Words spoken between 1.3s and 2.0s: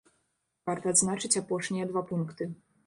апошнія